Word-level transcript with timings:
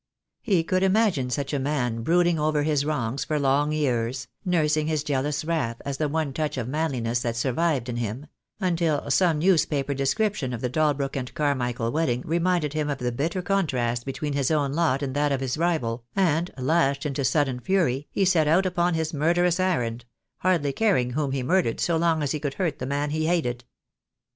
He 0.41 0.63
could 0.63 0.81
imagine 0.81 1.29
such 1.29 1.53
a 1.53 1.59
man 1.59 2.01
brooding 2.01 2.39
over 2.39 2.63
his 2.63 2.83
wrongs 2.85 3.23
for 3.23 3.37
long 3.39 3.71
years, 3.71 4.27
nursing 4.43 4.87
his 4.87 5.03
jealous 5.03 5.45
wrath 5.45 5.79
as 5.85 5.97
the 5.97 6.09
one 6.09 6.33
touch 6.33 6.57
of 6.57 6.67
manliness 6.67 7.19
that 7.19 7.35
survived 7.35 7.87
in 7.87 7.97
him— 7.97 8.25
until 8.59 9.11
some 9.11 9.37
newspaper 9.37 9.93
description 9.93 10.53
of 10.53 10.61
the 10.61 10.71
Dalbrook 10.71 11.15
and 11.15 11.31
Carmichael 11.35 11.91
Avedding 11.91 12.23
reminded 12.25 12.73
him 12.73 12.89
of 12.89 12.97
the 12.97 13.11
bitter 13.11 13.43
contrast 13.43 14.03
between 14.03 14.33
his 14.33 14.49
own 14.49 14.73
lot 14.73 15.03
and 15.03 15.13
that 15.15 15.31
of 15.31 15.39
his 15.39 15.55
rival, 15.55 16.03
and, 16.15 16.49
lashed 16.57 17.05
into 17.05 17.23
sudden 17.23 17.59
fury, 17.59 18.07
he 18.09 18.25
set 18.25 18.47
out 18.47 18.65
upon 18.65 18.95
his 18.95 19.13
murderous 19.13 19.59
errand, 19.59 20.05
hardly 20.39 20.73
caring 20.73 21.11
whom 21.11 21.31
he 21.31 21.43
murdered 21.43 21.79
so 21.79 21.95
long 21.95 22.23
as 22.23 22.31
he 22.31 22.39
could 22.39 22.55
hurt 22.55 22.79
the 22.79 22.87
man 22.87 23.11
he 23.11 23.27
hated. 23.27 23.65